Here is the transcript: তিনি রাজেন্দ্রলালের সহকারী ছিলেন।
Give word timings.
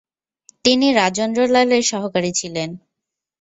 তিনি 0.65 0.87
রাজেন্দ্রলালের 0.91 1.83
সহকারী 1.83 2.31
ছিলেন। 2.31 2.69